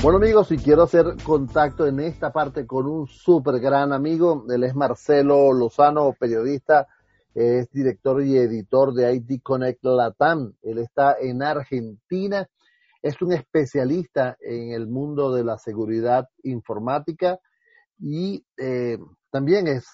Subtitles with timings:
[0.00, 4.62] Bueno amigos, y quiero hacer contacto en esta parte con un súper gran amigo, él
[4.62, 6.86] es Marcelo Lozano, periodista,
[7.34, 12.48] es director y editor de IT Connect Latam, él está en Argentina,
[13.02, 17.40] es un especialista en el mundo de la seguridad informática
[17.98, 18.98] y eh,
[19.32, 19.84] también es,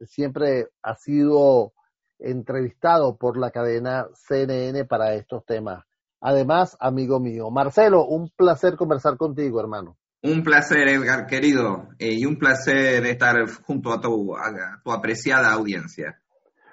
[0.00, 1.72] siempre ha sido
[2.18, 5.84] entrevistado por la cadena CNN para estos temas.
[6.22, 7.50] Además, amigo mío.
[7.50, 9.96] Marcelo, un placer conversar contigo, hermano.
[10.22, 13.34] Un placer, Edgar, querido, eh, y un placer estar
[13.66, 16.20] junto a tu, a tu apreciada audiencia.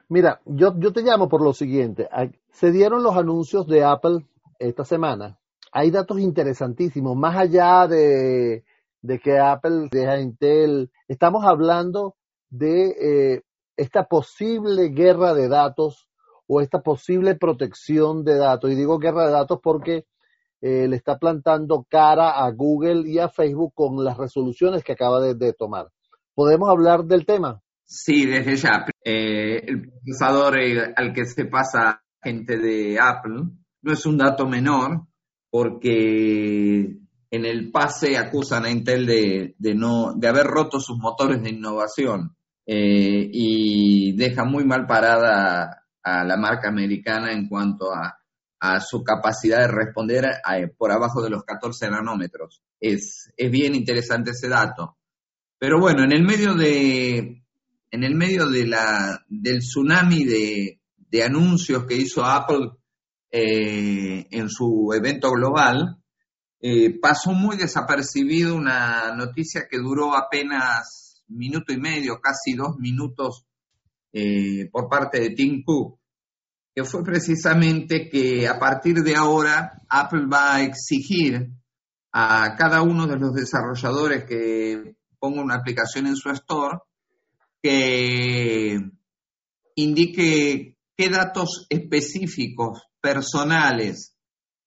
[0.07, 2.07] Mira, yo, yo te llamo por lo siguiente.
[2.52, 4.27] Se dieron los anuncios de Apple
[4.59, 5.40] esta semana.
[5.71, 8.63] Hay datos interesantísimos, más allá de,
[9.02, 10.91] de que Apple deja Intel.
[11.07, 12.16] Estamos hablando
[12.52, 13.41] de eh,
[13.77, 16.09] esta posible guerra de datos
[16.52, 18.71] o esta posible protección de datos.
[18.71, 20.05] Y digo guerra de datos porque
[20.62, 25.21] eh, le está plantando cara a Google y a Facebook con las resoluciones que acaba
[25.21, 25.90] de, tomar.
[26.34, 27.62] ¿Podemos hablar del tema?
[27.85, 28.85] Sí, desde ya.
[29.05, 33.43] Eh, el procesador eh, al que se pasa gente de Apple
[33.84, 35.04] no es un dato menor
[35.51, 36.98] porque
[37.29, 41.51] en el pase acusan a Intel de, de no, de haber roto sus motores de
[41.51, 42.35] innovación
[42.71, 48.15] y deja muy mal parada a la marca americana en cuanto a,
[48.81, 50.25] su capacidad de responder
[50.77, 52.61] por abajo de los 14 nanómetros.
[52.77, 54.97] Es, es bien interesante ese dato.
[55.57, 57.41] Pero bueno, en el medio de,
[57.89, 62.71] en el medio de la, del tsunami de, de anuncios que hizo Apple
[63.31, 65.97] eh, en su evento global,
[66.61, 73.45] eh, pasó muy desapercibido una noticia que duró apenas minuto y medio, casi dos minutos
[74.12, 76.00] eh, por parte de Tim Cook,
[76.74, 81.50] que fue precisamente que a partir de ahora Apple va a exigir
[82.12, 86.79] a cada uno de los desarrolladores que ponga una aplicación en su store
[87.61, 88.79] que
[89.75, 94.16] indique qué datos específicos personales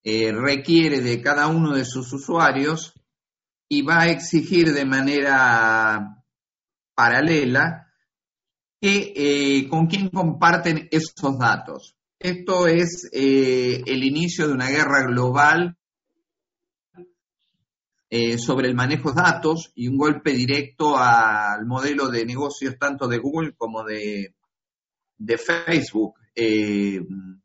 [0.04, 2.92] eh, requiere de cada uno de sus usuarios
[3.68, 6.24] y va a exigir de manera
[6.94, 7.91] paralela
[8.84, 11.96] eh, con quién comparten esos datos.
[12.18, 15.76] Esto es eh, el inicio de una guerra global
[18.10, 23.06] eh, sobre el manejo de datos y un golpe directo al modelo de negocios tanto
[23.06, 24.34] de Google como de,
[25.16, 26.14] de Facebook,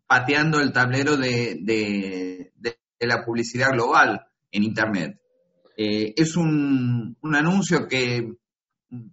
[0.07, 2.51] pateando el tablero de, de,
[2.99, 5.19] la publicidad global en Internet.
[5.77, 8.27] es un, un anuncio que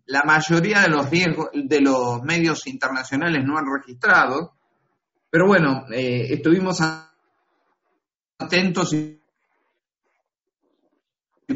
[0.06, 4.54] la mayoría de los riesgos, de los medios internacionales no han registrado,
[5.30, 6.80] pero bueno, eh, estuvimos
[8.38, 9.20] atentos y,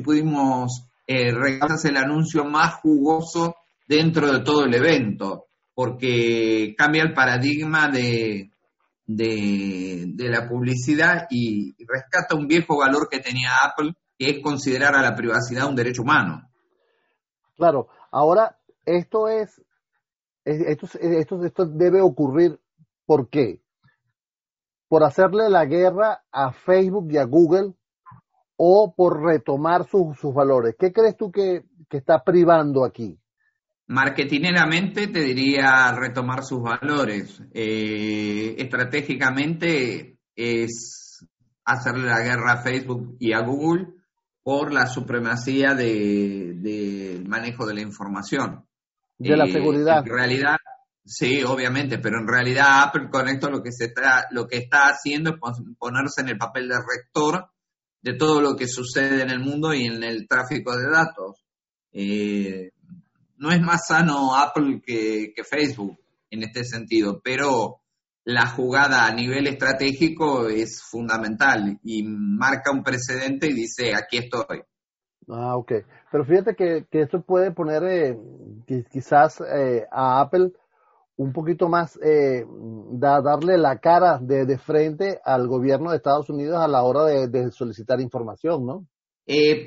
[0.02, 7.88] pudimos eh, el anuncio más jugoso dentro de todo el evento, porque cambia el paradigma
[7.88, 8.50] de,
[9.06, 14.94] de, de la publicidad y rescata un viejo valor que tenía Apple, que es considerar
[14.94, 16.47] a la privacidad un derecho humano.
[17.58, 19.62] Claro, Ahora, esto es,
[20.44, 22.58] esto, esto, esto debe ocurrir,
[23.04, 23.60] ¿por qué?
[24.88, 27.74] Por hacerle la guerra a Facebook y a Google
[28.56, 30.74] o por retomar sus, sus valores.
[30.78, 33.18] ¿Qué crees tú que, está privando aquí?
[33.86, 37.42] Marketineramente te diría retomar sus valores.
[37.52, 41.26] Eh, estratégicamente es
[41.64, 43.97] hacerle la guerra a Facebook y a Google
[44.48, 48.66] por la supremacía del de, manejo de la información.
[49.18, 49.98] De la eh, seguridad.
[49.98, 50.56] En realidad,
[51.04, 54.88] sí, obviamente, pero en realidad Apple con esto lo que, se está, lo que está
[54.88, 55.36] haciendo es
[55.78, 57.50] ponerse en el papel de rector
[58.00, 61.44] de todo lo que sucede en el mundo y en el tráfico de datos.
[61.92, 62.70] Eh,
[63.36, 65.98] no es más sano Apple que, que Facebook
[66.30, 67.82] en este sentido, pero
[68.28, 74.64] la jugada a nivel estratégico es fundamental y marca un precedente y dice, aquí estoy.
[75.30, 75.72] Ah, ok.
[76.12, 78.18] Pero fíjate que, que esto puede poner eh,
[78.92, 80.52] quizás eh, a Apple
[81.16, 82.44] un poquito más, eh,
[82.92, 87.50] darle la cara de, de, frente al gobierno de Estados Unidos a la hora de,
[87.50, 88.86] solicitar información, ¿no?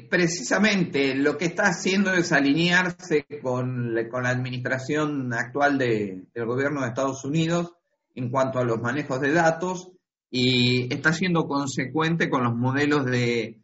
[0.10, 6.82] precisamente lo que está haciendo es alinearse con, con la administración actual de, del gobierno
[6.82, 7.76] de Estados Unidos
[8.16, 9.92] en cuanto a los manejos de datos
[10.30, 13.58] y está siendo consecuente con los modelos de,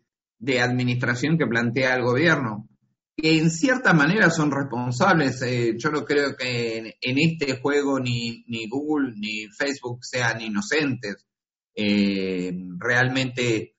[0.62, 2.68] administración que plantea el gobierno,
[3.16, 5.42] que en cierta manera son responsables.
[5.42, 11.26] Eh, yo no creo que en, este juego ni, ni, Google ni Facebook sean inocentes.
[11.74, 13.78] Eh, realmente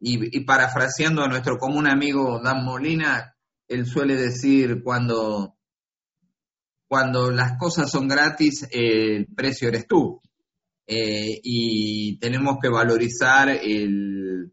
[0.00, 3.36] y, parafraseando a nuestro común amigo Dan Molina,
[3.68, 5.58] él suele decir cuando,
[6.90, 10.20] cuando las cosas son gratis, el precio eres tú.
[10.84, 14.52] Eh, y tenemos que valorizar el,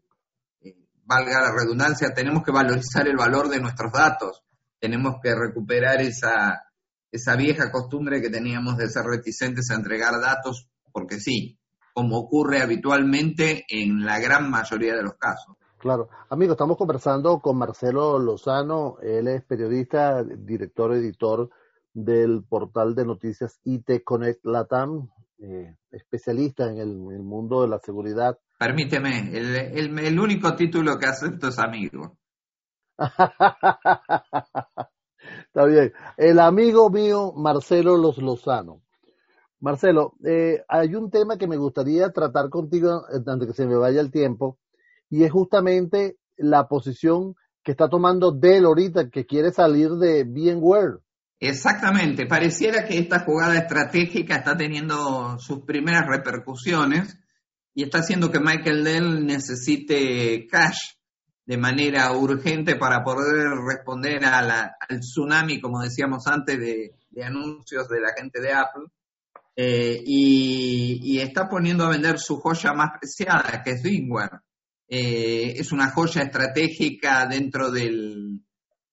[0.60, 4.44] eh, valga la redundancia, tenemos que valorizar el valor de nuestros datos,
[4.78, 6.62] tenemos que recuperar esa,
[7.10, 11.58] esa vieja costumbre que teníamos de ser reticentes a entregar datos, porque sí,
[11.92, 15.56] como ocurre habitualmente en la gran mayoría de los casos.
[15.76, 16.08] Claro.
[16.30, 21.50] Amigo, estamos conversando con Marcelo Lozano, él es periodista, director, editor
[22.04, 25.08] del portal de noticias IT Connect Latam,
[25.38, 28.38] eh, especialista en el, mundo de la seguridad.
[28.58, 32.16] Permíteme, el, el único título que acepto es amigo.
[35.46, 35.92] Está bien.
[36.16, 38.82] El amigo mío, Marcelo Los Lozano.
[39.60, 44.00] Marcelo, eh, hay un tema que me gustaría tratar contigo antes que se me vaya
[44.00, 44.58] el tiempo,
[45.10, 47.34] y es justamente la posición
[47.64, 51.00] que está tomando Dell ahorita, que quiere salir de VMware.
[51.40, 57.16] Exactamente, pareciera que esta jugada estratégica está teniendo sus primeras repercusiones
[57.74, 60.94] y está haciendo que Michael Dell necesite cash
[61.46, 66.92] de manera urgente para poder responder al tsunami, como decíamos antes, de,
[67.24, 68.86] anuncios de la gente de Apple.
[69.54, 74.40] Eh, y, está poniendo a vender su joya más preciada, que es VMware.
[74.88, 78.40] Eh, es una joya estratégica dentro del,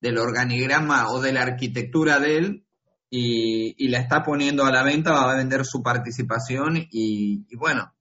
[0.02, 2.66] organigrama o de la arquitectura de él
[3.10, 7.94] y, la está poniendo a la venta, va a vender su participación y, bueno,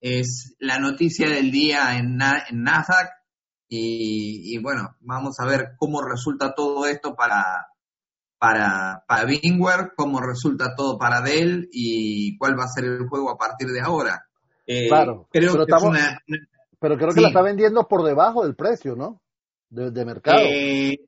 [0.00, 2.18] es la noticia del día en,
[2.48, 3.10] en Nasdaq
[3.68, 7.68] y, bueno, vamos a ver cómo resulta todo esto para,
[8.38, 9.26] para, para
[9.96, 13.80] cómo resulta todo para Dell y cuál va a ser el juego a partir de
[13.80, 14.26] ahora.
[14.66, 16.16] Eh, claro, creo pero, que
[16.80, 19.20] pero creo que la está vendiendo por debajo del precio, ¿no?
[19.68, 20.40] De, mercado.
[20.42, 20.98] Eh,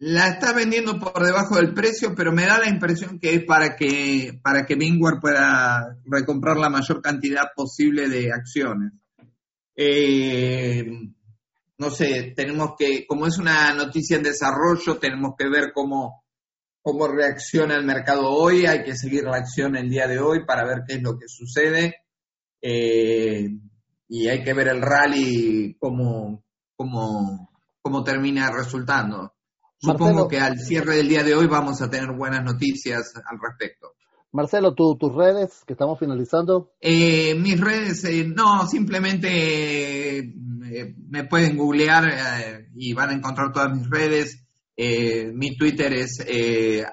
[0.00, 3.76] la está vendiendo por debajo del precio, pero me da la impresión que es para
[3.76, 4.76] que, para que
[5.20, 8.92] pueda recomprar la mayor cantidad posible de acciones.
[9.76, 10.86] Eh,
[11.76, 16.24] no sé, tenemos que, como es una noticia en desarrollo, tenemos que ver cómo,
[16.80, 20.64] cómo reacciona el mercado hoy, hay que seguir la acción el día de hoy para
[20.64, 21.96] ver qué es lo que sucede.
[22.62, 23.50] Eh,
[24.08, 26.42] y hay que ver el rally cómo,
[26.74, 27.50] cómo,
[27.82, 29.34] cómo termina resultando.
[29.80, 33.94] Supongo que al cierre del día de hoy vamos a tener buenas noticias al respecto.
[34.32, 36.70] Marcelo, ¿tus redes que estamos finalizando?
[36.80, 43.52] Eh, mis redes, eh, no, simplemente eh, me pueden googlear eh, y van a encontrar
[43.52, 44.46] todas mis redes.
[44.76, 46.24] Mi Twitter es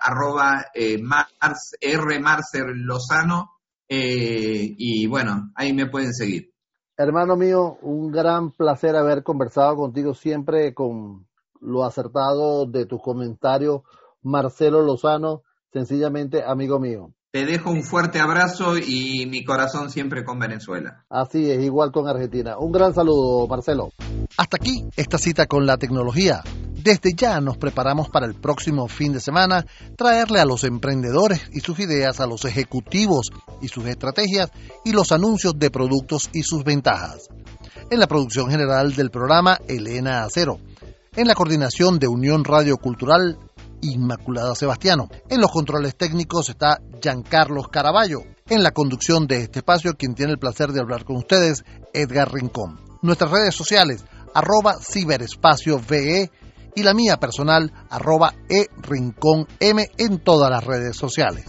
[0.02, 0.66] arroba
[1.02, 1.72] Mars.
[2.74, 3.52] Lozano
[3.88, 6.52] y bueno, ahí me pueden seguir.
[6.98, 11.27] Hermano mío, un gran placer haber conversado contigo siempre con
[11.62, 13.82] lo acertado de tus comentarios.
[14.22, 17.12] Marcelo Lozano, sencillamente amigo mío.
[17.32, 21.06] Te dejo un fuerte abrazo y mi corazón siempre con Venezuela.
[21.10, 22.58] Así es, igual con Argentina.
[22.58, 23.92] Un gran saludo, Marcelo.
[24.38, 26.42] Hasta aquí esta cita con la tecnología.
[26.88, 29.66] Desde ya nos preparamos para el próximo fin de semana
[29.98, 33.32] traerle a los emprendedores y sus ideas, a los ejecutivos
[33.62, 34.50] y sus estrategias
[34.86, 37.28] y los anuncios de productos y sus ventajas.
[37.90, 40.60] En la producción general del programa, Elena Acero.
[41.18, 43.40] En la coordinación de Unión Radio Cultural,
[43.82, 45.10] Inmaculada Sebastiano.
[45.32, 48.20] En los controles técnicos está Giancarlos Caraballo.
[48.48, 52.32] En la conducción de este espacio, quien tiene el placer de hablar con ustedes, Edgar
[52.32, 52.80] Rincón.
[53.02, 54.06] Nuestras redes sociales,
[54.36, 56.30] arroba ciberespacio VE
[56.76, 61.46] y la mía personal, arroba e rincón M en todas las redes sociales.